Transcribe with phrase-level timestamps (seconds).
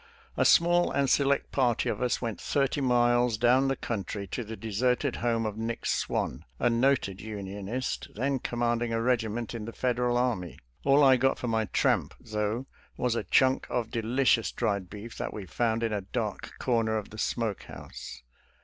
[0.37, 4.45] ♦♦•^ small and select party of us went thirty miles down the country SOME "ESCAPE"
[4.73, 4.81] STORIES
[5.13, 9.53] 197 to the deserted home of Nick Swann, a noted Unionist then commanding a regiment
[9.53, 10.57] in the Federal Army.
[10.83, 12.65] All I got for my tramp, though,
[12.97, 17.11] was a chunk of delicious dried beef that we found in a dark corner of
[17.11, 18.23] the smoke house.